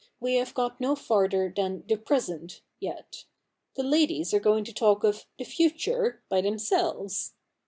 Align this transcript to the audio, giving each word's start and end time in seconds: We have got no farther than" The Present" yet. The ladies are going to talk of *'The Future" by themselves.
We 0.19 0.33
have 0.37 0.55
got 0.55 0.81
no 0.81 0.95
farther 0.95 1.53
than" 1.55 1.83
The 1.87 1.95
Present" 1.95 2.63
yet. 2.79 3.25
The 3.75 3.83
ladies 3.83 4.33
are 4.33 4.39
going 4.39 4.63
to 4.63 4.73
talk 4.73 5.03
of 5.03 5.27
*'The 5.37 5.45
Future" 5.45 6.23
by 6.27 6.41
themselves. 6.41 7.35